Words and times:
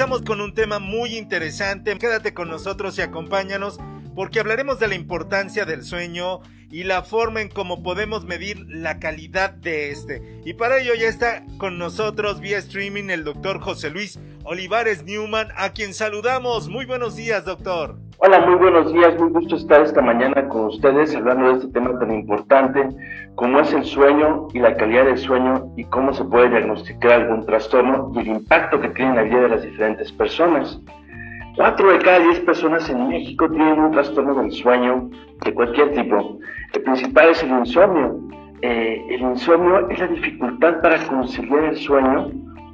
regresamos 0.00 0.26
con 0.26 0.40
un 0.40 0.54
tema 0.54 0.78
muy 0.78 1.18
interesante. 1.18 1.94
Quédate 1.98 2.32
con 2.32 2.48
nosotros 2.48 2.96
y 2.96 3.02
acompáñanos 3.02 3.78
porque 4.14 4.40
hablaremos 4.40 4.80
de 4.80 4.88
la 4.88 4.94
importancia 4.94 5.66
del 5.66 5.84
sueño 5.84 6.40
y 6.70 6.84
la 6.84 7.02
forma 7.02 7.42
en 7.42 7.50
cómo 7.50 7.82
podemos 7.82 8.24
medir 8.24 8.64
la 8.66 8.98
calidad 8.98 9.50
de 9.50 9.90
este. 9.90 10.40
Y 10.46 10.54
para 10.54 10.78
ello 10.78 10.94
ya 10.94 11.06
está 11.06 11.44
con 11.58 11.76
nosotros 11.76 12.40
vía 12.40 12.56
streaming 12.56 13.10
el 13.10 13.24
doctor 13.24 13.60
José 13.60 13.90
Luis 13.90 14.18
Olivares 14.44 15.04
Newman, 15.04 15.48
a 15.54 15.74
quien 15.74 15.92
saludamos. 15.92 16.70
Muy 16.70 16.86
buenos 16.86 17.16
días, 17.16 17.44
doctor. 17.44 17.98
Hola, 18.22 18.38
muy 18.40 18.56
buenos 18.56 18.92
días. 18.92 19.18
Muy 19.18 19.30
gusto 19.30 19.56
estar 19.56 19.80
esta 19.80 20.02
mañana 20.02 20.46
con 20.50 20.66
ustedes 20.66 21.16
hablando 21.16 21.48
de 21.48 21.54
este 21.54 21.68
tema 21.68 21.98
tan 21.98 22.12
importante 22.12 22.86
como 23.34 23.60
es 23.60 23.72
el 23.72 23.82
sueño 23.82 24.48
y 24.52 24.58
la 24.58 24.76
calidad 24.76 25.06
del 25.06 25.16
sueño 25.16 25.72
y 25.78 25.84
cómo 25.84 26.12
se 26.12 26.24
puede 26.24 26.50
diagnosticar 26.50 27.12
algún 27.12 27.46
trastorno 27.46 28.12
y 28.14 28.18
el 28.18 28.26
impacto 28.26 28.78
que 28.78 28.90
tiene 28.90 29.12
en 29.12 29.16
la 29.16 29.22
vida 29.22 29.40
de 29.40 29.48
las 29.48 29.62
diferentes 29.62 30.12
personas. 30.12 30.78
Cuatro 31.56 31.92
de 31.92 31.98
cada 32.00 32.18
diez 32.18 32.40
personas 32.40 32.90
en 32.90 33.08
México 33.08 33.48
tienen 33.48 33.80
un 33.80 33.90
trastorno 33.90 34.34
del 34.34 34.52
sueño 34.52 35.08
de 35.42 35.54
cualquier 35.54 35.92
tipo. 35.92 36.38
El 36.74 36.82
principal 36.82 37.30
es 37.30 37.42
el 37.42 37.50
insomnio. 37.52 38.20
Eh, 38.60 39.02
el 39.08 39.22
insomnio 39.22 39.88
es 39.88 39.98
la 39.98 40.08
dificultad 40.08 40.82
para 40.82 41.02
conciliar 41.06 41.64
el 41.64 41.76
sueño 41.76 42.30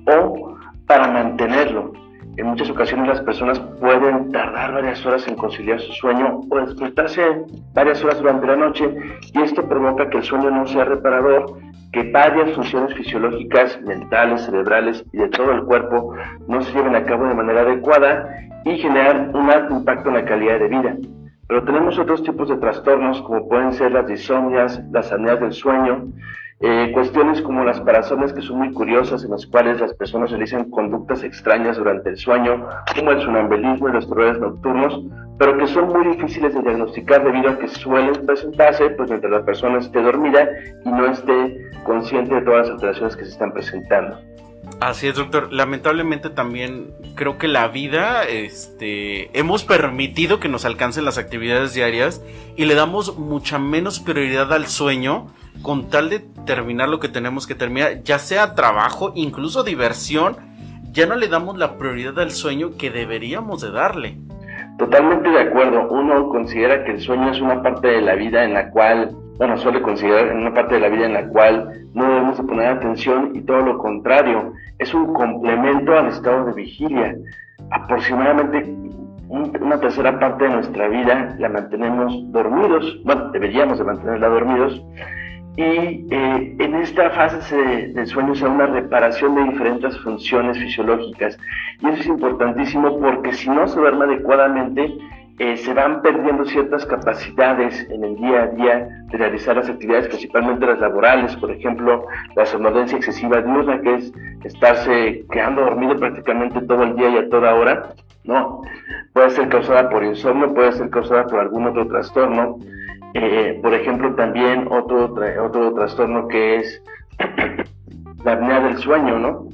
o 0.08 0.56
para 0.88 1.06
mantenerlo. 1.06 1.92
En 2.36 2.46
muchas 2.46 2.68
ocasiones 2.68 3.08
las 3.08 3.22
personas 3.22 3.58
pueden 3.80 4.30
tardar 4.30 4.74
varias 4.74 5.04
horas 5.06 5.26
en 5.26 5.36
conciliar 5.36 5.80
su 5.80 5.92
sueño 5.92 6.42
o 6.50 6.56
despertarse 6.58 7.22
varias 7.72 8.04
horas 8.04 8.18
durante 8.18 8.46
la 8.46 8.56
noche 8.56 8.94
y 9.32 9.40
esto 9.40 9.66
provoca 9.66 10.10
que 10.10 10.18
el 10.18 10.22
sueño 10.22 10.50
no 10.50 10.66
sea 10.66 10.84
reparador, 10.84 11.58
que 11.92 12.10
varias 12.12 12.52
funciones 12.52 12.94
fisiológicas, 12.94 13.80
mentales, 13.82 14.42
cerebrales 14.42 15.02
y 15.14 15.18
de 15.18 15.28
todo 15.28 15.50
el 15.52 15.64
cuerpo 15.64 16.14
no 16.46 16.60
se 16.60 16.72
lleven 16.74 16.94
a 16.94 17.04
cabo 17.04 17.26
de 17.26 17.34
manera 17.34 17.62
adecuada 17.62 18.28
y 18.66 18.76
generar 18.76 19.30
un 19.32 19.50
alto 19.50 19.74
impacto 19.74 20.10
en 20.10 20.16
la 20.16 20.24
calidad 20.26 20.58
de 20.58 20.68
vida. 20.68 20.96
Pero 21.48 21.64
tenemos 21.64 21.98
otros 21.98 22.22
tipos 22.22 22.50
de 22.50 22.56
trastornos 22.56 23.22
como 23.22 23.48
pueden 23.48 23.72
ser 23.72 23.92
las 23.92 24.06
disomnias, 24.08 24.82
las 24.90 25.10
apneas 25.10 25.40
del 25.40 25.52
sueño, 25.52 26.08
eh, 26.60 26.90
cuestiones 26.94 27.42
como 27.42 27.64
las 27.64 27.80
parasones 27.80 28.32
que 28.32 28.40
son 28.40 28.58
muy 28.58 28.72
curiosas 28.72 29.22
en 29.24 29.30
las 29.30 29.44
cuales 29.46 29.78
las 29.78 29.92
personas 29.92 30.30
realizan 30.30 30.70
conductas 30.70 31.22
extrañas 31.22 31.76
durante 31.76 32.08
el 32.08 32.16
sueño, 32.16 32.66
como 32.94 33.10
el 33.10 33.20
sonambulismo 33.20 33.88
y 33.88 33.92
los 33.92 34.08
terrores 34.08 34.38
nocturnos, 34.40 35.02
pero 35.38 35.58
que 35.58 35.66
son 35.66 35.88
muy 35.88 36.16
difíciles 36.16 36.54
de 36.54 36.62
diagnosticar 36.62 37.24
debido 37.24 37.50
a 37.50 37.58
que 37.58 37.68
suelen 37.68 38.24
presentarse 38.24 38.88
pues 38.90 39.10
mientras 39.10 39.30
la 39.30 39.44
persona 39.44 39.78
esté 39.78 40.00
dormida 40.00 40.48
y 40.82 40.88
no 40.88 41.06
esté 41.06 41.70
consciente 41.84 42.36
de 42.36 42.40
todas 42.40 42.68
las 42.68 42.70
alteraciones 42.70 43.16
que 43.16 43.24
se 43.24 43.30
están 43.32 43.52
presentando. 43.52 44.18
Así 44.80 45.08
es, 45.08 45.14
doctor. 45.14 45.52
Lamentablemente 45.52 46.30
también 46.30 46.94
creo 47.14 47.38
que 47.38 47.48
la 47.48 47.68
vida, 47.68 48.24
este, 48.24 49.38
hemos 49.38 49.64
permitido 49.64 50.40
que 50.40 50.48
nos 50.48 50.64
alcancen 50.64 51.04
las 51.04 51.18
actividades 51.18 51.74
diarias 51.74 52.22
y 52.56 52.64
le 52.64 52.74
damos 52.74 53.16
mucha 53.18 53.58
menos 53.58 54.00
prioridad 54.00 54.52
al 54.52 54.66
sueño 54.66 55.28
con 55.62 55.88
tal 55.88 56.10
de 56.10 56.20
terminar 56.44 56.88
lo 56.88 57.00
que 57.00 57.08
tenemos 57.08 57.46
que 57.46 57.54
terminar, 57.54 58.02
ya 58.02 58.18
sea 58.18 58.54
trabajo, 58.54 59.12
incluso 59.14 59.64
diversión, 59.64 60.36
ya 60.92 61.06
no 61.06 61.16
le 61.16 61.28
damos 61.28 61.58
la 61.58 61.76
prioridad 61.76 62.18
al 62.20 62.30
sueño 62.30 62.70
que 62.78 62.90
deberíamos 62.90 63.60
de 63.60 63.70
darle. 63.70 64.18
Totalmente 64.78 65.28
de 65.28 65.40
acuerdo. 65.40 65.88
Uno 65.90 66.28
considera 66.28 66.84
que 66.84 66.92
el 66.92 67.00
sueño 67.00 67.30
es 67.30 67.40
una 67.40 67.62
parte 67.62 67.88
de 67.88 68.02
la 68.02 68.14
vida 68.14 68.44
en 68.44 68.54
la 68.54 68.70
cual, 68.70 69.10
bueno, 69.38 69.56
suele 69.58 69.82
considerar 69.82 70.34
una 70.34 70.52
parte 70.52 70.74
de 70.74 70.80
la 70.80 70.88
vida 70.88 71.06
en 71.06 71.14
la 71.14 71.28
cual 71.28 71.86
no 71.94 72.04
debemos 72.04 72.36
de 72.38 72.44
poner 72.44 72.66
atención 72.66 73.32
y 73.34 73.40
todo 73.42 73.60
lo 73.60 73.78
contrario, 73.78 74.52
es 74.78 74.92
un 74.92 75.12
complemento 75.14 75.92
al 75.98 76.08
estado 76.08 76.46
de 76.46 76.52
vigilia. 76.52 77.16
Aproximadamente 77.70 78.64
una 79.28 79.80
tercera 79.80 80.18
parte 80.18 80.44
de 80.44 80.50
nuestra 80.50 80.88
vida 80.88 81.34
la 81.38 81.48
mantenemos 81.48 82.14
dormidos, 82.30 83.00
bueno, 83.04 83.30
deberíamos 83.32 83.78
de 83.78 83.84
mantenerla 83.84 84.28
dormidos, 84.28 84.82
y 85.56 86.06
eh, 86.10 86.56
en 86.58 86.74
esta 86.74 87.10
fase 87.10 87.88
del 87.94 88.06
sueño 88.06 88.34
se 88.34 88.44
da 88.44 88.50
una 88.50 88.66
reparación 88.66 89.34
de 89.34 89.44
diferentes 89.44 89.98
funciones 90.00 90.58
fisiológicas. 90.58 91.38
Y 91.80 91.88
eso 91.88 92.00
es 92.00 92.06
importantísimo 92.06 92.98
porque 93.00 93.32
si 93.32 93.48
no 93.48 93.66
se 93.66 93.80
duerme 93.80 94.04
adecuadamente, 94.04 94.92
eh, 95.38 95.56
se 95.58 95.74
van 95.74 96.00
perdiendo 96.00 96.46
ciertas 96.46 96.86
capacidades 96.86 97.86
en 97.90 98.04
el 98.04 98.16
día 98.16 98.44
a 98.44 98.46
día 98.48 98.88
de 99.10 99.18
realizar 99.18 99.56
las 99.56 99.68
actividades, 99.68 100.08
principalmente 100.08 100.66
las 100.66 100.80
laborales, 100.80 101.36
por 101.36 101.50
ejemplo, 101.50 102.06
la 102.34 102.46
somnolencia 102.46 102.96
excesiva 102.96 103.42
diurna, 103.42 103.80
que 103.82 103.94
es 103.96 104.12
estarse 104.44 105.26
quedando 105.30 105.62
dormido 105.62 105.96
prácticamente 105.96 106.62
todo 106.62 106.84
el 106.84 106.96
día 106.96 107.10
y 107.10 107.18
a 107.18 107.28
toda 107.28 107.54
hora, 107.54 107.92
¿no? 108.24 108.62
Puede 109.12 109.30
ser 109.30 109.48
causada 109.48 109.90
por 109.90 110.04
insomnio, 110.04 110.54
puede 110.54 110.72
ser 110.72 110.88
causada 110.88 111.26
por 111.26 111.40
algún 111.40 111.66
otro 111.66 111.86
trastorno. 111.86 112.58
Eh, 113.18 113.58
por 113.62 113.72
ejemplo, 113.72 114.14
también 114.14 114.68
otro, 114.70 115.14
otro 115.42 115.72
trastorno 115.72 116.28
que 116.28 116.56
es 116.56 116.82
la 118.24 118.32
apnea 118.32 118.60
del 118.60 118.76
sueño, 118.76 119.18
¿no? 119.18 119.48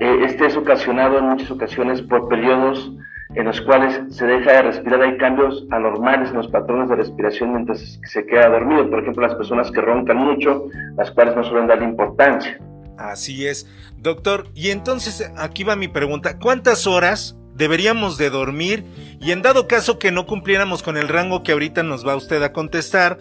Eh, 0.00 0.24
este 0.24 0.46
es 0.46 0.56
ocasionado 0.56 1.18
en 1.18 1.26
muchas 1.26 1.50
ocasiones 1.50 2.00
por 2.00 2.26
periodos 2.28 2.90
en 3.34 3.44
los 3.44 3.60
cuales 3.60 4.00
se 4.08 4.26
deja 4.26 4.50
de 4.50 4.62
respirar. 4.62 5.02
Hay 5.02 5.18
cambios 5.18 5.66
anormales 5.72 6.30
en 6.30 6.36
los 6.36 6.48
patrones 6.48 6.88
de 6.88 6.96
respiración 6.96 7.52
mientras 7.52 8.00
se 8.02 8.24
queda 8.24 8.48
dormido. 8.48 8.88
Por 8.88 9.00
ejemplo, 9.00 9.26
las 9.26 9.34
personas 9.34 9.70
que 9.70 9.82
roncan 9.82 10.16
mucho, 10.16 10.64
las 10.96 11.10
cuales 11.10 11.36
no 11.36 11.44
suelen 11.44 11.66
darle 11.66 11.84
importancia. 11.84 12.58
Así 12.96 13.46
es. 13.46 13.70
Doctor, 13.98 14.46
y 14.54 14.70
entonces 14.70 15.30
aquí 15.36 15.64
va 15.64 15.76
mi 15.76 15.88
pregunta. 15.88 16.38
¿Cuántas 16.38 16.86
horas 16.86 17.36
deberíamos 17.56 18.18
de 18.18 18.30
dormir 18.30 18.84
y 19.20 19.32
en 19.32 19.42
dado 19.42 19.66
caso 19.66 19.98
que 19.98 20.12
no 20.12 20.26
cumpliéramos 20.26 20.82
con 20.82 20.96
el 20.96 21.08
rango 21.08 21.42
que 21.42 21.52
ahorita 21.52 21.82
nos 21.82 22.06
va 22.06 22.16
usted 22.16 22.42
a 22.42 22.52
contestar, 22.52 23.18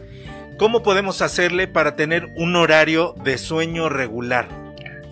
¿cómo 0.58 0.84
podemos 0.84 1.22
hacerle 1.22 1.68
para 1.68 1.96
tener 1.96 2.28
un 2.38 2.56
horario 2.56 3.14
de 3.24 3.38
sueño 3.38 3.90
regular? 3.90 4.48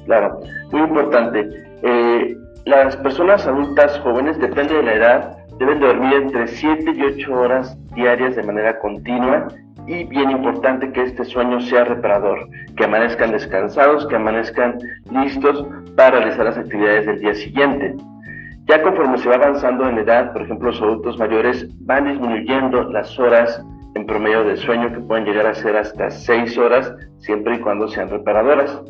Claro, 0.05 0.41
muy 0.71 0.81
importante. 0.81 1.49
Eh, 1.83 2.37
las 2.65 2.95
personas 2.97 3.45
adultas 3.47 3.99
jóvenes, 3.99 4.37
depende 4.39 4.75
de 4.75 4.83
la 4.83 4.93
edad, 4.93 5.37
deben 5.59 5.79
dormir 5.79 6.13
entre 6.13 6.47
7 6.47 6.93
y 6.95 7.01
8 7.21 7.33
horas 7.33 7.77
diarias 7.95 8.35
de 8.35 8.43
manera 8.43 8.79
continua 8.79 9.47
y 9.87 10.05
bien 10.05 10.31
importante 10.31 10.91
que 10.91 11.03
este 11.03 11.25
sueño 11.25 11.59
sea 11.61 11.83
reparador, 11.83 12.47
que 12.75 12.85
amanezcan 12.85 13.31
descansados, 13.31 14.07
que 14.07 14.15
amanezcan 14.15 14.77
listos 15.11 15.65
para 15.95 16.19
realizar 16.19 16.45
las 16.45 16.57
actividades 16.57 17.05
del 17.05 17.19
día 17.19 17.35
siguiente. 17.35 17.95
Ya 18.65 18.81
conforme 18.81 19.17
se 19.17 19.29
va 19.29 19.35
avanzando 19.35 19.89
en 19.89 19.97
edad, 19.97 20.31
por 20.31 20.43
ejemplo, 20.43 20.71
los 20.71 20.81
adultos 20.81 21.17
mayores 21.17 21.67
van 21.85 22.05
disminuyendo 22.05 22.83
las 22.89 23.19
horas 23.19 23.61
en 23.95 24.05
promedio 24.05 24.43
de 24.43 24.57
sueño 24.57 24.91
que 24.91 24.99
pueden 25.01 25.25
llegar 25.25 25.47
a 25.47 25.53
ser 25.53 25.75
hasta 25.75 26.09
6 26.09 26.57
horas, 26.57 26.93
siempre 27.19 27.55
y 27.55 27.59
cuando 27.59 27.87
sean 27.87 28.09
reparadoras. 28.09 28.81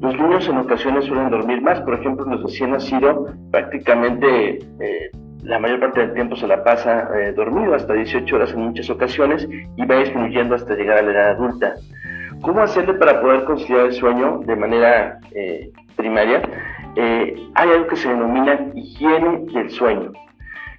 Los 0.00 0.16
niños 0.16 0.48
en 0.48 0.58
ocasiones 0.58 1.06
suelen 1.06 1.30
dormir 1.30 1.62
más, 1.62 1.80
por 1.80 1.94
ejemplo, 1.94 2.26
los 2.26 2.42
recién 2.42 2.72
nacidos 2.72 3.32
prácticamente 3.50 4.58
eh, 4.80 5.10
la 5.42 5.58
mayor 5.58 5.80
parte 5.80 6.00
del 6.00 6.14
tiempo 6.14 6.36
se 6.36 6.46
la 6.46 6.62
pasa 6.62 7.08
eh, 7.16 7.32
dormido, 7.32 7.74
hasta 7.74 7.94
18 7.94 8.36
horas 8.36 8.52
en 8.52 8.60
muchas 8.60 8.88
ocasiones, 8.90 9.48
y 9.76 9.84
va 9.84 9.96
disminuyendo 9.96 10.54
hasta 10.54 10.74
llegar 10.74 10.98
a 10.98 11.02
la 11.02 11.12
edad 11.12 11.30
adulta. 11.30 11.74
¿Cómo 12.42 12.60
hacerle 12.60 12.94
para 12.94 13.20
poder 13.20 13.44
conciliar 13.44 13.86
el 13.86 13.92
sueño 13.92 14.40
de 14.44 14.56
manera 14.56 15.18
eh, 15.34 15.70
primaria? 15.96 16.42
Eh, 16.96 17.48
hay 17.54 17.70
algo 17.70 17.86
que 17.86 17.96
se 17.96 18.08
denomina 18.08 18.58
higiene 18.74 19.46
del 19.52 19.70
sueño, 19.70 20.12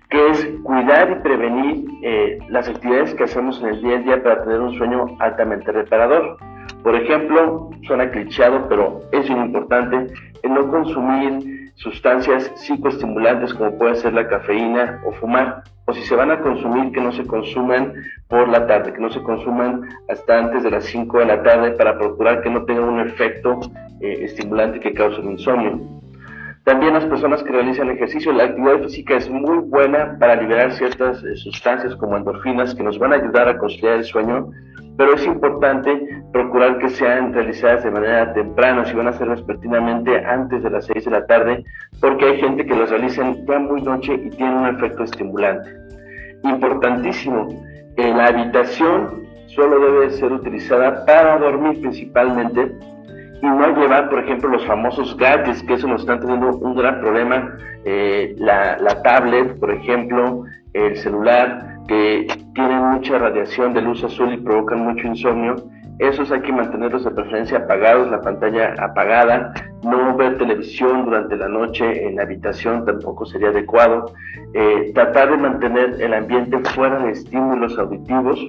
que 0.10 0.30
es 0.30 0.48
cuidar 0.63 1.12
y 1.12 1.24
prevenir 1.24 1.86
eh, 2.04 2.39
las 2.50 2.69
actividades 2.69 3.15
que 3.15 3.24
hacemos 3.24 3.62
en 3.62 3.69
el 3.69 3.81
día 3.81 3.95
a 3.95 4.01
día 4.01 4.24
para 4.24 4.44
tener 4.44 4.60
un 4.60 4.74
sueño 4.77 5.06
altamente 5.19 5.71
reparador. 5.71 6.38
Por 6.83 6.95
ejemplo, 6.95 7.71
suena 7.88 8.12
clichado, 8.12 8.68
pero 8.69 9.00
es 9.12 9.30
muy 9.30 9.45
importante, 9.45 10.13
el 10.44 10.54
no 10.54 10.69
consumir 10.69 11.71
sustancias 11.75 12.51
psicoestimulantes 12.56 13.54
como 13.54 13.77
puede 13.77 13.95
ser 13.95 14.13
la 14.13 14.27
cafeína 14.27 15.01
o 15.06 15.12
fumar, 15.13 15.63
o 15.86 15.94
si 15.94 16.01
se 16.04 16.16
van 16.16 16.31
a 16.31 16.42
consumir, 16.42 16.92
que 16.92 17.01
no 17.01 17.12
se 17.12 17.25
consuman 17.25 17.94
por 18.27 18.48
la 18.48 18.68
tarde, 18.68 18.94
que 18.94 19.01
no 19.01 19.09
se 19.09 19.21
consuman 19.24 19.81
hasta 20.09 20.38
antes 20.38 20.63
de 20.63 20.71
las 20.71 20.86
5 20.86 21.19
de 21.19 21.25
la 21.25 21.44
tarde 21.44 21.71
para 21.71 21.98
procurar 21.98 22.42
que 22.42 22.50
no 22.50 22.63
tengan 22.66 22.89
un 22.89 23.00
efecto 23.00 23.59
eh, 24.00 24.19
estimulante 24.21 24.80
que 24.80 24.94
cause 24.94 25.19
el 25.21 25.31
insomnio. 25.31 26.03
También 26.63 26.94
las 26.94 27.06
personas 27.06 27.44
que 27.44 27.51
realizan 27.51 27.89
ejercicio, 27.89 28.31
la 28.31 28.45
actividad 28.45 28.83
física 28.83 29.18
es 29.18 29.30
muy 29.30 29.57
buena 29.57 30.15
para 30.18 30.42
liberar 30.42 30.71
ciertas 30.71 31.21
eh, 31.24 31.36
sustancias 31.36 31.94
como 31.98 32.15
endorfinas 32.15 32.74
que 32.74 32.83
nos 32.83 32.98
van 32.98 33.12
a 33.12 33.18
ayudar 33.18 33.50
a 33.50 33.57
conciliar 33.57 33.95
el 33.95 34.06
sueño, 34.06 34.50
pero 34.98 35.13
es 35.13 35.25
importante 35.25 36.24
procurar 36.31 36.77
que 36.77 36.88
sean 36.88 37.33
realizadas 37.33 37.83
de 37.83 37.92
manera 37.92 38.33
temprana, 38.33 38.86
si 38.86 38.94
van 38.94 39.07
a 39.07 39.13
ser 39.13 39.27
vespertinamente 39.27 40.15
antes 40.25 40.63
de 40.63 40.69
las 40.69 40.86
6 40.86 41.04
de 41.04 41.12
la 41.12 41.25
tarde, 41.25 41.65
porque 42.00 42.25
hay 42.25 42.39
gente 42.39 42.66
que 42.66 42.75
los 42.75 42.89
realizan 42.89 43.45
ya 43.45 43.59
muy 43.59 43.81
noche 43.81 44.13
y 44.13 44.30
tiene 44.30 44.56
un 44.56 44.68
efecto 44.68 45.04
estimulante. 45.04 45.69
Importantísimo, 46.44 47.50
eh, 47.98 48.13
la 48.16 48.27
habitación 48.27 49.24
solo 49.48 49.80
debe 49.80 50.12
ser 50.12 50.31
utilizada 50.31 51.06
para 51.06 51.39
dormir 51.39 51.81
principalmente 51.81 52.71
y 53.44 53.45
no 53.45 53.75
llevar, 53.75 54.10
por 54.10 54.19
ejemplo, 54.19 54.50
los 54.50 54.66
famosos 54.66 55.18
gadgets, 55.18 55.62
que 55.63 55.74
eso 55.74 55.86
nos 55.86 56.01
están 56.01 56.22
teniendo 56.22 56.56
un 56.60 56.78
gran 56.78 57.01
problema, 57.01 57.57
eh, 57.84 58.34
la, 58.38 58.78
la, 58.78 59.04
tablet, 59.04 59.60
por 59.60 59.69
ejemplo, 59.69 60.45
el 60.72 60.95
celular, 60.95 61.75
que 61.90 62.25
tienen 62.56 62.81
mucha 62.86 63.18
radiación 63.18 63.74
de 63.74 63.81
luz 63.81 64.01
azul 64.01 64.34
y 64.34 64.38
provocan 64.38 64.86
mucho 64.86 65.07
insomnio. 65.07 65.57
Esos 66.00 66.31
hay 66.31 66.40
que 66.40 66.54
mantenerlos 66.54 67.04
de 67.04 67.12
preferencia 67.12 67.57
apagados, 67.57 68.10
la 68.10 68.22
pantalla 68.22 68.75
apagada, 68.80 69.54
no 69.84 70.16
ver 70.16 70.38
televisión 70.38 71.04
durante 71.04 71.36
la 71.36 71.50
noche 71.50 72.07
en 72.07 72.16
la 72.16 72.24
habitación 72.24 72.86
tampoco 72.86 73.25
sería 73.25 73.50
adecuado. 73.50 74.06
Eh, 74.54 74.94
tratar 74.95 75.31
de 75.31 75.38
mantener 75.38 75.98
el 76.00 76.13
ambiente 76.13 76.60
fuera 76.74 76.98
de 77.00 77.12
estímulos 77.12 77.78
auditivos, 77.78 78.40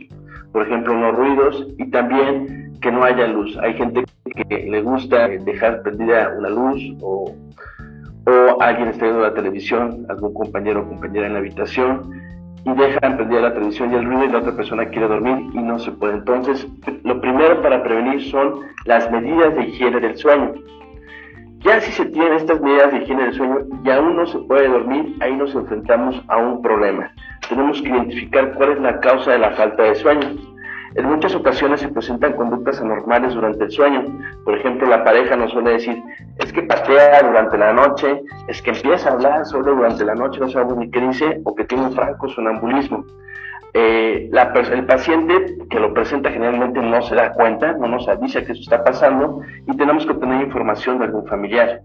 por 0.52 0.62
ejemplo, 0.62 0.94
no 0.94 1.10
ruidos, 1.10 1.66
y 1.78 1.90
también 1.90 2.64
que 2.84 2.92
no 2.92 3.02
haya 3.02 3.26
luz. 3.26 3.56
Hay 3.62 3.72
gente 3.74 4.04
que 4.36 4.66
le 4.68 4.82
gusta 4.82 5.26
dejar 5.28 5.82
prendida 5.82 6.34
una 6.36 6.50
luz 6.50 6.82
o, 7.00 7.34
o 8.26 8.60
alguien 8.60 8.88
está 8.88 9.06
viendo 9.06 9.22
la 9.22 9.32
televisión, 9.32 10.04
algún 10.10 10.34
compañero 10.34 10.82
o 10.82 10.88
compañera 10.88 11.26
en 11.28 11.32
la 11.32 11.38
habitación 11.38 12.12
y 12.66 12.74
dejan 12.74 13.16
prendida 13.16 13.40
la 13.40 13.54
televisión 13.54 13.90
y 13.90 13.96
el 13.96 14.04
ruido 14.04 14.24
y 14.26 14.28
la 14.28 14.38
otra 14.40 14.54
persona 14.54 14.84
quiere 14.90 15.08
dormir 15.08 15.50
y 15.54 15.62
no 15.62 15.78
se 15.78 15.92
puede. 15.92 16.12
Entonces, 16.12 16.68
lo 17.04 17.18
primero 17.22 17.62
para 17.62 17.82
prevenir 17.82 18.22
son 18.30 18.60
las 18.84 19.10
medidas 19.10 19.54
de 19.54 19.64
higiene 19.64 20.00
del 20.00 20.18
sueño. 20.18 20.52
Ya 21.60 21.80
si 21.80 21.90
se 21.90 22.04
tienen 22.04 22.34
estas 22.34 22.60
medidas 22.60 22.92
de 22.92 22.98
higiene 22.98 23.22
del 23.24 23.32
sueño 23.32 23.60
y 23.82 23.90
aún 23.90 24.14
no 24.16 24.26
se 24.26 24.38
puede 24.40 24.68
dormir, 24.68 25.16
ahí 25.20 25.34
nos 25.34 25.54
enfrentamos 25.54 26.22
a 26.28 26.36
un 26.36 26.60
problema. 26.60 27.10
Tenemos 27.48 27.80
que 27.80 27.88
identificar 27.88 28.52
cuál 28.52 28.72
es 28.72 28.80
la 28.82 29.00
causa 29.00 29.32
de 29.32 29.38
la 29.38 29.52
falta 29.52 29.84
de 29.84 29.94
sueño. 29.94 30.53
En 30.96 31.06
muchas 31.06 31.34
ocasiones 31.34 31.80
se 31.80 31.88
presentan 31.88 32.34
conductas 32.34 32.80
anormales 32.80 33.34
durante 33.34 33.64
el 33.64 33.70
sueño. 33.70 34.04
Por 34.44 34.56
ejemplo, 34.56 34.86
la 34.88 35.02
pareja 35.02 35.34
nos 35.34 35.50
suele 35.50 35.72
decir, 35.72 36.00
es 36.38 36.52
que 36.52 36.62
patea 36.62 37.22
durante 37.22 37.58
la 37.58 37.72
noche, 37.72 38.22
es 38.46 38.62
que 38.62 38.70
empieza 38.70 39.10
a 39.10 39.12
hablar 39.14 39.44
solo 39.44 39.74
durante 39.74 40.04
la 40.04 40.14
noche, 40.14 40.38
no 40.40 40.48
sabemos 40.48 40.76
ni 40.76 40.90
qué 40.90 41.00
dice, 41.00 41.40
o 41.44 41.54
que 41.54 41.64
tiene 41.64 41.86
un 41.86 41.92
franco 41.92 42.28
sonambulismo. 42.28 43.04
Eh, 43.76 44.30
el 44.30 44.86
paciente 44.86 45.56
que 45.68 45.80
lo 45.80 45.92
presenta 45.92 46.30
generalmente 46.30 46.80
no 46.80 47.02
se 47.02 47.16
da 47.16 47.32
cuenta, 47.32 47.72
no 47.72 47.88
nos 47.88 48.06
avisa 48.06 48.44
que 48.44 48.52
eso 48.52 48.62
está 48.62 48.84
pasando 48.84 49.40
y 49.66 49.76
tenemos 49.76 50.06
que 50.06 50.12
obtener 50.12 50.42
información 50.42 51.00
de 51.00 51.06
algún 51.06 51.26
familiar. 51.26 51.80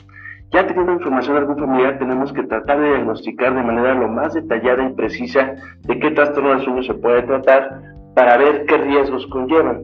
Ya 0.52 0.68
teniendo 0.68 0.94
información 0.94 1.34
de 1.34 1.40
algún 1.42 1.58
familiar, 1.58 1.98
tenemos 1.98 2.32
que 2.32 2.44
tratar 2.44 2.80
de 2.80 2.90
diagnosticar 2.90 3.56
de 3.56 3.64
manera 3.64 3.96
lo 3.96 4.08
más 4.08 4.36
detallada 4.36 4.84
y 4.84 4.94
precisa 4.94 5.56
de 5.82 6.00
qué 6.00 6.12
trastorno 6.12 6.52
del 6.52 6.62
sueño 6.62 6.84
se 6.84 6.94
puede 6.94 7.24
tratar 7.24 7.82
para 8.16 8.38
ver 8.38 8.66
qué 8.66 8.78
riesgos 8.78 9.26
conllevan. 9.28 9.82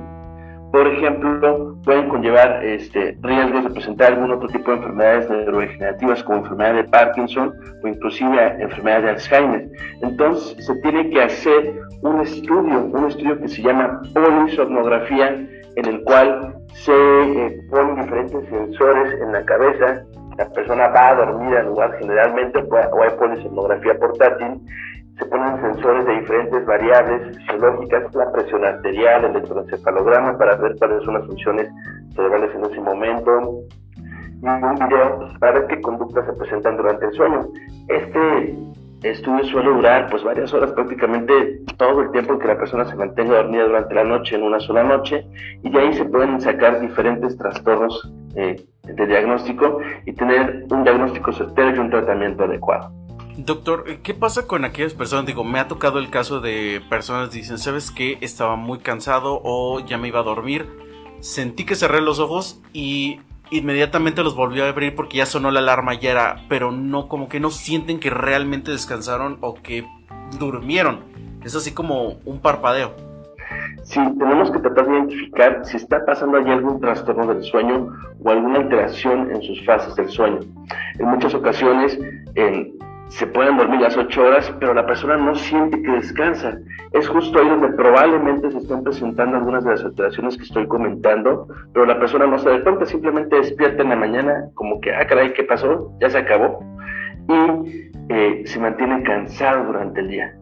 Por 0.72 0.88
ejemplo, 0.88 1.78
pueden 1.86 2.10
conllevar 2.10 2.62
este, 2.66 3.18
riesgos 3.22 3.64
de 3.64 3.70
presentar 3.70 4.14
algún 4.14 4.32
otro 4.32 4.50
tipo 4.50 4.72
de 4.72 4.78
enfermedades 4.78 5.30
neurodegenerativas 5.30 6.24
como 6.24 6.40
enfermedad 6.40 6.74
de 6.76 6.84
Parkinson 6.86 7.54
o 7.82 7.88
inclusive 7.88 8.62
enfermedad 8.62 9.04
de 9.04 9.10
Alzheimer. 9.12 9.70
Entonces 10.02 10.66
se 10.66 10.76
tiene 10.82 11.10
que 11.12 11.22
hacer 11.22 11.80
un 12.02 12.20
estudio, 12.20 12.90
un 12.92 13.08
estudio 13.08 13.40
que 13.40 13.48
se 13.48 13.62
llama 13.62 14.02
polisomnografía, 14.14 15.48
en 15.76 15.86
el 15.86 16.04
cual 16.04 16.56
se 16.74 16.92
eh, 16.92 17.58
ponen 17.70 17.96
diferentes 17.96 18.50
sensores 18.50 19.14
en 19.22 19.32
la 19.32 19.46
cabeza. 19.46 20.04
La 20.38 20.50
persona 20.50 20.88
va 20.90 21.10
a 21.10 21.16
dormir 21.16 21.58
al 21.58 21.68
lugar 21.68 21.98
generalmente 22.00 22.60
o 22.60 23.04
hay 23.04 23.10
polisomnografía 23.18 23.98
portátil 23.98 24.62
se 25.18 25.26
ponen 25.26 25.62
sensores 25.62 26.06
de 26.06 26.20
diferentes 26.20 26.66
variables 26.66 27.38
fisiológicas, 27.38 28.14
la 28.16 28.32
presión 28.32 28.66
arterial, 28.66 29.24
el 29.24 29.32
electroencefalograma 29.32 30.38
para 30.38 30.56
ver 30.58 30.76
cuáles 30.78 31.04
son 31.04 31.14
las 31.14 31.26
funciones 31.26 31.70
cerebrales 32.16 32.54
en 32.54 32.66
ese 32.66 32.82
momento, 32.82 33.62
y 34.42 34.46
un 34.46 34.76
video 34.76 35.30
para 35.40 35.54
ver 35.54 35.68
qué 35.68 35.82
conductas 35.82 36.26
se 36.26 36.34
presentan 36.34 36.78
durante 36.78 37.06
el 37.06 37.14
sueño. 37.14 37.48
Este 37.88 38.58
estudio 39.04 39.44
suele 39.46 39.70
durar 39.70 40.10
pues 40.10 40.24
varias 40.24 40.54
horas, 40.54 40.74
prácticamente 40.74 41.62
todo 41.78 42.02
el 42.02 42.12
tiempo 42.12 42.38
que 42.38 42.48
la 42.48 42.58
persona 42.58 42.86
se 42.86 42.96
mantenga 42.96 43.38
dormida 43.38 43.66
durante 43.66 43.96
la 43.96 44.04
noche 44.04 44.36
en 44.36 44.44
una 44.44 44.60
sola 44.60 44.84
noche, 44.84 45.26
y 45.64 45.70
de 45.70 45.80
ahí 45.80 45.94
se 45.94 46.06
pueden 46.06 46.42
sacar 46.42 46.82
diferentes 46.82 47.38
trastornos 47.38 48.14
eh, 48.36 48.58
de 48.86 49.08
diagnóstico 49.08 49.80
y 50.06 50.14
tener 50.14 50.66
un 50.70 50.84
diagnóstico 50.84 51.32
certero 51.34 51.76
y 51.76 51.80
un 51.80 51.90
tratamiento 51.90 52.44
adecuado. 52.44 52.92
Doctor, 53.38 54.00
¿qué 54.02 54.14
pasa 54.14 54.48
con 54.48 54.64
aquellas 54.64 54.94
personas? 54.94 55.26
Digo, 55.26 55.44
me 55.44 55.60
ha 55.60 55.68
tocado 55.68 56.00
el 56.00 56.10
caso 56.10 56.40
de 56.40 56.82
personas 56.90 57.30
que 57.30 57.40
dicen, 57.40 57.58
¿sabes 57.58 57.92
qué? 57.92 58.18
Estaba 58.22 58.56
muy 58.56 58.80
cansado 58.80 59.42
o 59.44 59.82
ya 59.82 59.98
me 59.98 60.08
iba 60.08 60.22
a 60.22 60.24
dormir. 60.24 60.70
Sentí 61.20 61.66
que 61.66 61.76
cerré 61.76 62.02
los 62.02 62.20
ojos 62.20 62.62
y 62.72 63.20
inmediatamente 63.52 64.24
los 64.24 64.36
volví 64.36 64.62
a 64.62 64.70
abrir 64.70 64.96
porque 64.96 65.18
ya 65.18 65.26
sonó 65.26 65.52
la 65.52 65.60
alarma 65.60 65.94
ya 65.96 66.12
era, 66.12 66.46
pero 66.48 66.72
no, 66.72 67.10
como 67.10 67.28
que 67.28 67.42
no 67.42 67.52
sienten 67.52 68.00
que 68.00 68.10
realmente 68.10 68.72
descansaron 68.72 69.38
o 69.42 69.56
que 69.56 69.86
durmieron. 70.40 71.04
Es 71.44 71.56
así 71.56 71.74
como 71.74 72.18
un 72.26 72.40
parpadeo. 72.40 72.96
Sí, 73.84 74.00
tenemos 74.18 74.52
que 74.52 74.60
tratar 74.60 74.88
de 74.88 74.94
identificar 74.98 75.60
si 75.64 75.78
está 75.78 76.04
pasando 76.06 76.38
allí 76.38 76.52
algún 76.52 76.80
trastorno 76.80 77.28
del 77.34 77.44
sueño 77.44 77.94
o 78.24 78.30
alguna 78.30 78.60
alteración 78.60 79.32
en 79.32 79.42
sus 79.42 79.64
fases 79.66 79.96
del 79.96 80.10
sueño. 80.10 80.40
En 80.98 81.08
muchas 81.08 81.34
ocasiones, 81.36 82.00
se 83.10 83.28
pueden 83.28 83.58
dormir 83.58 83.82
las 83.82 83.96
ocho 83.96 84.24
horas, 84.24 84.52
pero 84.60 84.74
la 84.74 84.86
persona 84.86 85.18
no 85.18 85.36
siente 85.36 85.82
que 85.82 85.92
descansa. 85.92 86.58
Es 86.92 87.08
justo 87.08 87.40
ahí 87.40 87.48
donde 87.48 87.70
probablemente 87.70 88.52
se 88.52 88.58
están 88.58 88.84
presentando 88.84 89.38
algunas 89.38 89.64
de 89.64 89.72
las 89.72 89.84
alteraciones 89.84 90.38
que 90.38 90.44
estoy 90.44 90.68
comentando, 90.68 91.48
pero 91.74 91.86
la 91.86 92.00
persona 92.00 92.26
no 92.26 92.40
se 92.40 92.50
da 92.50 92.64
cuenta, 92.64 92.86
simplemente 92.86 93.36
despierta 93.36 93.84
en 93.84 93.90
la 93.90 93.96
mañana 93.96 94.50
como 94.56 94.82
que, 94.82 94.94
ah, 94.94 95.06
caray, 95.08 95.34
¿qué 95.34 95.44
pasó? 95.44 95.92
Ya 96.02 96.10
se 96.10 96.18
acabó. 96.18 96.60
Y 97.28 97.92
eh, 98.10 98.44
se 98.46 98.60
mantiene 98.60 99.04
cansado 99.04 99.66
durante 99.66 100.00
el 100.00 100.10
día. 100.10 100.35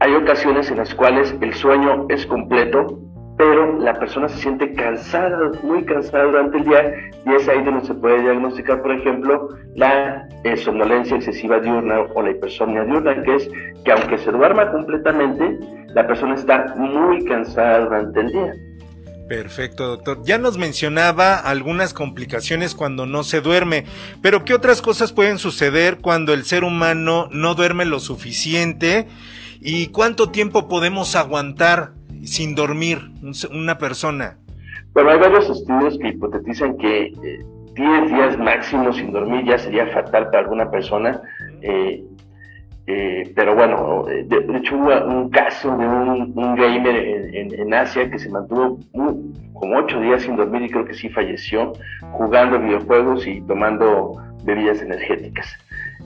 Hay 0.00 0.14
ocasiones 0.14 0.70
en 0.70 0.76
las 0.76 0.94
cuales 0.94 1.34
el 1.40 1.54
sueño 1.54 2.06
es 2.10 2.26
completo, 2.26 3.00
pero 3.38 3.78
la 3.78 3.94
persona 3.98 4.28
se 4.28 4.38
siente 4.38 4.72
cansada, 4.74 5.52
muy 5.62 5.84
cansada 5.84 6.24
durante 6.24 6.58
el 6.58 6.64
día 6.64 6.94
y 7.24 7.34
es 7.34 7.48
ahí 7.48 7.62
donde 7.64 7.86
se 7.86 7.94
puede 7.94 8.20
diagnosticar, 8.20 8.82
por 8.82 8.92
ejemplo, 8.92 9.48
la 9.74 10.28
eh, 10.44 10.56
somnolencia 10.58 11.16
excesiva 11.16 11.60
diurna 11.60 12.00
o 12.14 12.22
la 12.22 12.30
hipersomnia 12.30 12.84
diurna, 12.84 13.22
que 13.22 13.36
es 13.36 13.48
que 13.84 13.92
aunque 13.92 14.18
se 14.18 14.30
duerma 14.32 14.70
completamente, 14.70 15.58
la 15.94 16.06
persona 16.06 16.34
está 16.34 16.74
muy 16.76 17.24
cansada 17.24 17.80
durante 17.80 18.20
el 18.20 18.32
día. 18.32 18.52
Perfecto, 19.28 19.88
doctor. 19.88 20.20
Ya 20.24 20.38
nos 20.38 20.56
mencionaba 20.56 21.36
algunas 21.36 21.94
complicaciones 21.94 22.74
cuando 22.74 23.06
no 23.06 23.24
se 23.24 23.40
duerme, 23.40 23.86
pero 24.22 24.44
¿qué 24.44 24.52
otras 24.52 24.82
cosas 24.82 25.12
pueden 25.12 25.38
suceder 25.38 25.98
cuando 25.98 26.34
el 26.34 26.44
ser 26.44 26.64
humano 26.64 27.28
no 27.32 27.54
duerme 27.54 27.86
lo 27.86 27.98
suficiente? 27.98 29.08
¿Y 29.60 29.88
cuánto 29.88 30.30
tiempo 30.30 30.68
podemos 30.68 31.16
aguantar 31.16 31.92
sin 32.24 32.54
dormir 32.54 32.98
una 33.50 33.78
persona? 33.78 34.38
Bueno, 34.92 35.10
hay 35.10 35.18
varios 35.18 35.50
estudios 35.50 35.98
que 35.98 36.08
hipotetizan 36.08 36.76
que 36.78 37.12
10 37.74 37.78
eh, 37.78 38.14
días 38.14 38.38
máximo 38.38 38.92
sin 38.92 39.12
dormir 39.12 39.44
ya 39.44 39.58
sería 39.58 39.86
fatal 39.88 40.26
para 40.30 40.40
alguna 40.40 40.70
persona. 40.70 41.20
Eh, 41.60 42.02
eh, 42.86 43.32
pero 43.34 43.54
bueno, 43.56 44.04
de, 44.06 44.58
hecho 44.58 44.76
hubo 44.76 45.04
un 45.06 45.28
caso 45.30 45.76
de 45.76 45.86
un, 45.86 46.32
gamer 46.54 46.96
en, 47.34 47.74
Asia 47.74 48.08
que 48.08 48.18
se 48.18 48.30
mantuvo 48.30 48.78
como 49.52 49.76
8 49.76 50.00
días 50.00 50.22
sin 50.22 50.36
dormir 50.36 50.62
y 50.62 50.70
creo 50.70 50.84
que 50.84 50.94
sí 50.94 51.08
falleció 51.08 51.72
jugando 52.12 52.60
videojuegos 52.60 53.26
y 53.26 53.40
tomando 53.42 54.12
bebidas 54.44 54.80
energéticas. 54.80 55.46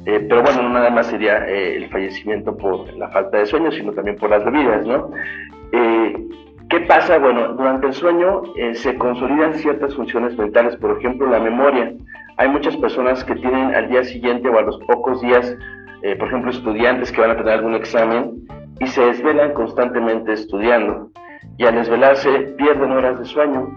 Pero 0.05 0.43
bueno, 0.43 0.63
no 0.63 0.71
nada 0.71 0.91
más 0.91 1.07
sería 1.07 1.47
el 1.47 1.89
fallecimiento 1.91 2.57
por 2.57 2.93
la 2.95 3.09
falta 3.11 3.39
de 3.39 3.47
sueño, 3.47 3.71
sino 3.71 3.93
también 3.93 4.17
por 4.17 4.31
las 4.31 4.45
bebidas, 4.45 4.87
¿no? 4.87 5.11
Eh, 5.73 6.17
¿Qué 6.71 6.81
pasa? 6.83 7.19
Bueno, 7.19 7.55
durante 7.55 7.89
el 7.89 7.93
sueño 7.93 8.43
eh, 8.57 8.77
se 8.77 8.97
consolidan 8.97 9.55
ciertas 9.55 9.95
funciones 9.97 10.39
mentales, 10.39 10.77
por 10.77 10.97
ejemplo, 10.97 11.29
la 11.29 11.41
memoria. 11.41 11.93
Hay 12.37 12.49
muchas 12.49 12.77
personas 12.77 13.25
que 13.25 13.35
tienen 13.35 13.75
al 13.75 13.89
día 13.89 14.05
siguiente 14.05 14.49
o 14.49 14.57
a 14.57 14.63
los 14.63 14.79
pocos 14.85 15.21
días, 15.21 15.57
eh, 16.03 16.15
por 16.15 16.29
ejemplo, 16.29 16.53
estudiantes 16.53 17.11
que 17.11 17.21
van 17.21 17.33
a 17.33 17.37
tener 17.37 17.55
algún 17.55 17.75
examen 17.75 18.47
y 18.79 18.87
se 18.87 19.05
desvelan 19.05 19.53
constantemente 19.53 20.33
estudiando. 20.33 21.11
Y 21.59 21.67
al 21.67 21.75
desvelarse 21.75 22.31
pierden 22.57 22.93
horas 22.93 23.19
de 23.19 23.25
sueño 23.25 23.69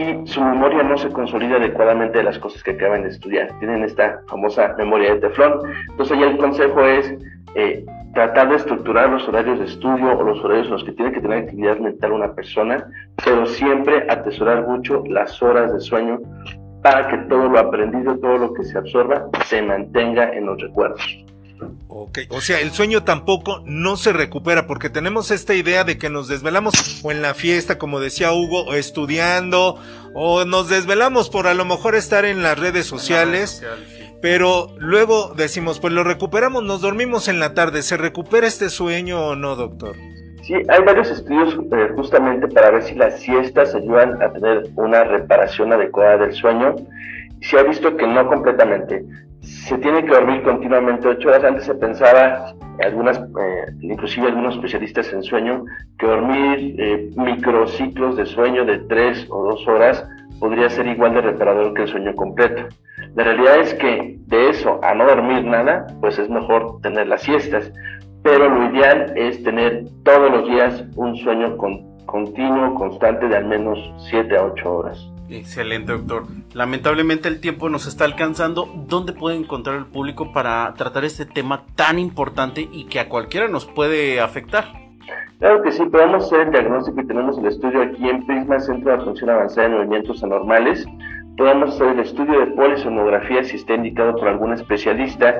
y 0.00 0.26
su 0.26 0.42
memoria 0.42 0.82
no 0.82 0.96
se 0.96 1.10
consolida 1.10 1.56
adecuadamente 1.56 2.18
de 2.18 2.24
las 2.24 2.38
cosas 2.38 2.62
que 2.62 2.72
acaban 2.72 3.02
de 3.02 3.10
estudiar. 3.10 3.48
Tienen 3.58 3.84
esta 3.84 4.20
famosa 4.28 4.74
memoria 4.78 5.14
de 5.14 5.20
teflón. 5.20 5.60
Entonces, 5.90 6.16
ahí 6.16 6.22
el 6.22 6.38
consejo 6.38 6.84
es 6.84 7.14
eh, 7.54 7.84
tratar 8.14 8.48
de 8.48 8.56
estructurar 8.56 9.10
los 9.10 9.28
horarios 9.28 9.58
de 9.58 9.66
estudio 9.66 10.18
o 10.18 10.22
los 10.22 10.42
horarios 10.44 10.66
en 10.66 10.72
los 10.72 10.84
que 10.84 10.92
tiene 10.92 11.12
que 11.12 11.20
tener 11.20 11.38
actividad 11.38 11.78
mental 11.78 12.12
una 12.12 12.32
persona, 12.34 12.84
pero 13.24 13.46
siempre 13.46 14.06
atesorar 14.08 14.66
mucho 14.66 15.02
las 15.06 15.42
horas 15.42 15.72
de 15.72 15.80
sueño 15.80 16.18
para 16.82 17.08
que 17.08 17.18
todo 17.28 17.48
lo 17.48 17.58
aprendido, 17.58 18.18
todo 18.18 18.38
lo 18.38 18.54
que 18.54 18.64
se 18.64 18.78
absorba, 18.78 19.28
se 19.44 19.60
mantenga 19.62 20.32
en 20.32 20.46
los 20.46 20.60
recuerdos. 20.60 21.24
Ok, 21.92 22.20
o 22.28 22.40
sea, 22.40 22.60
el 22.60 22.70
sueño 22.70 23.02
tampoco 23.02 23.62
no 23.64 23.96
se 23.96 24.12
recupera 24.12 24.68
porque 24.68 24.90
tenemos 24.90 25.32
esta 25.32 25.54
idea 25.56 25.82
de 25.82 25.98
que 25.98 26.08
nos 26.08 26.28
desvelamos 26.28 27.00
o 27.02 27.10
en 27.10 27.20
la 27.20 27.34
fiesta, 27.34 27.78
como 27.78 27.98
decía 27.98 28.32
Hugo, 28.32 28.62
o 28.62 28.74
estudiando, 28.74 29.76
o 30.14 30.44
nos 30.44 30.68
desvelamos 30.68 31.30
por 31.30 31.48
a 31.48 31.54
lo 31.54 31.64
mejor 31.64 31.96
estar 31.96 32.24
en 32.24 32.44
las 32.44 32.56
redes 32.56 32.86
sociales, 32.86 33.66
pero 34.22 34.68
luego 34.78 35.34
decimos, 35.36 35.80
pues 35.80 35.92
lo 35.92 36.04
recuperamos, 36.04 36.62
nos 36.62 36.80
dormimos 36.80 37.26
en 37.26 37.40
la 37.40 37.54
tarde, 37.54 37.82
¿se 37.82 37.96
recupera 37.96 38.46
este 38.46 38.68
sueño 38.70 39.26
o 39.26 39.34
no, 39.34 39.56
doctor? 39.56 39.96
Sí, 40.42 40.54
hay 40.54 40.84
varios 40.84 41.10
estudios 41.10 41.58
eh, 41.72 41.88
justamente 41.96 42.46
para 42.46 42.70
ver 42.70 42.84
si 42.84 42.94
las 42.94 43.20
siestas 43.20 43.74
ayudan 43.74 44.22
a 44.22 44.32
tener 44.32 44.62
una 44.76 45.02
reparación 45.02 45.72
adecuada 45.72 46.18
del 46.18 46.34
sueño. 46.34 46.76
Se 47.40 47.58
ha 47.58 47.62
visto 47.62 47.96
que 47.96 48.06
no 48.06 48.26
completamente 48.28 49.04
se 49.42 49.78
tiene 49.78 50.04
que 50.04 50.12
dormir 50.12 50.42
continuamente 50.42 51.08
ocho 51.08 51.28
horas. 51.28 51.44
Antes 51.44 51.64
se 51.64 51.74
pensaba, 51.74 52.54
algunas, 52.84 53.18
eh, 53.18 53.72
inclusive 53.80 54.28
algunos 54.28 54.54
especialistas 54.54 55.12
en 55.12 55.22
sueño, 55.22 55.64
que 55.98 56.06
dormir 56.06 56.76
eh, 56.78 57.10
microciclos 57.16 58.16
de 58.16 58.26
sueño 58.26 58.64
de 58.64 58.78
tres 58.80 59.26
o 59.30 59.44
dos 59.44 59.66
horas 59.66 60.06
podría 60.38 60.68
ser 60.70 60.86
igual 60.86 61.14
de 61.14 61.22
reparador 61.22 61.74
que 61.74 61.82
el 61.82 61.88
sueño 61.88 62.14
completo. 62.14 62.66
La 63.14 63.24
realidad 63.24 63.60
es 63.60 63.74
que 63.74 64.16
de 64.26 64.50
eso 64.50 64.78
a 64.82 64.94
no 64.94 65.06
dormir 65.06 65.44
nada, 65.44 65.86
pues 66.00 66.18
es 66.18 66.28
mejor 66.28 66.80
tener 66.82 67.06
las 67.08 67.22
siestas. 67.22 67.72
Pero 68.22 68.50
lo 68.50 68.70
ideal 68.70 69.12
es 69.16 69.42
tener 69.42 69.84
todos 70.04 70.30
los 70.30 70.48
días 70.48 70.84
un 70.96 71.16
sueño 71.16 71.56
continuo, 72.04 72.74
constante 72.74 73.28
de 73.28 73.36
al 73.36 73.46
menos 73.46 73.78
siete 74.10 74.36
a 74.36 74.44
ocho 74.44 74.76
horas. 74.76 75.09
Excelente, 75.30 75.92
doctor. 75.92 76.24
Lamentablemente 76.54 77.28
el 77.28 77.40
tiempo 77.40 77.68
nos 77.68 77.86
está 77.86 78.04
alcanzando. 78.04 78.68
¿Dónde 78.88 79.12
puede 79.12 79.36
encontrar 79.36 79.76
el 79.76 79.86
público 79.86 80.32
para 80.32 80.74
tratar 80.74 81.04
este 81.04 81.24
tema 81.24 81.64
tan 81.76 81.98
importante 81.98 82.68
y 82.72 82.84
que 82.84 83.00
a 83.00 83.08
cualquiera 83.08 83.48
nos 83.48 83.66
puede 83.66 84.20
afectar? 84.20 84.64
Claro 85.38 85.62
que 85.62 85.72
sí, 85.72 85.84
podemos 85.86 86.24
hacer 86.24 86.40
el 86.40 86.50
diagnóstico 86.50 87.00
y 87.00 87.06
tenemos 87.06 87.38
el 87.38 87.46
estudio 87.46 87.82
aquí 87.82 88.08
en 88.08 88.26
Prisma 88.26 88.60
Centro 88.60 88.90
de 88.90 89.02
Atención 89.02 89.30
Avanzada 89.30 89.68
de 89.68 89.74
Movimientos 89.76 90.22
Anormales. 90.22 90.84
Podemos 91.36 91.74
hacer 91.74 91.88
el 91.88 92.00
estudio 92.00 92.40
de 92.40 92.46
polisonografía 92.48 93.42
si 93.44 93.56
está 93.56 93.74
indicado 93.74 94.14
por 94.16 94.28
algún 94.28 94.52
especialista 94.52 95.34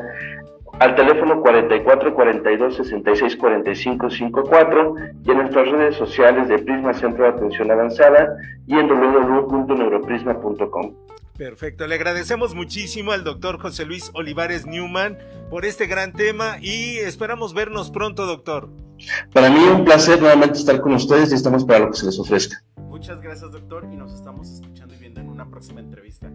al 0.81 0.97
teléfono 0.97 1.41
44 1.41 2.15
42 2.15 2.77
66 2.77 3.37
45 3.37 4.11
54 4.11 4.95
y 5.25 5.31
en 5.31 5.39
nuestras 5.39 5.69
redes 5.69 5.97
sociales 5.97 6.49
de 6.49 6.59
Prisma 6.59 6.95
Centro 6.95 7.25
de 7.25 7.31
Atención 7.31 7.71
Avanzada 7.71 8.37
y 8.67 8.75
en 8.75 8.89
www.neuroprisma.com. 8.89 10.95
Perfecto, 11.37 11.87
le 11.87 11.95
agradecemos 11.95 12.55
muchísimo 12.55 13.13
al 13.13 13.25
doctor 13.25 13.61
José 13.61 13.85
Luis 13.85 14.11
Olivares 14.15 14.67
Newman 14.67 15.19
por 15.51 15.65
este 15.65 15.87
gran 15.87 16.13
tema 16.13 16.57
y 16.61 16.99
esperamos 16.99 17.55
vernos 17.55 17.91
pronto, 17.91 18.27
doctor. 18.27 18.71
Para 19.33 19.51
mí 19.51 19.61
un 19.61 19.85
placer 19.85 20.21
nuevamente 20.21 20.59
estar 20.59 20.81
con 20.81 20.95
ustedes 20.95 21.33
y 21.33 21.35
estamos 21.35 21.65
para 21.65 21.81
lo 21.81 21.91
que 21.91 21.99
se 21.99 22.07
les 22.07 22.19
ofrezca. 22.19 22.63
Muchas 22.77 23.21
gracias, 23.21 23.53
doctor, 23.53 23.87
y 23.91 23.97
nos 23.97 24.15
estamos 24.15 24.51
escuchando 24.51 24.95
y 24.95 24.99
viendo 24.99 25.21
en 25.21 25.29
una 25.29 25.49
próxima 25.49 25.81
entrevista. 25.81 26.31